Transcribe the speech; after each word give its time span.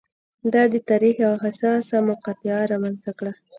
دا 0.53 0.63
د 0.73 0.75
تاریخ 0.89 1.15
یوه 1.25 1.37
حساسه 1.45 1.97
مقطعه 2.09 2.59
رامنځته 2.71 3.11
کړه. 3.19 3.33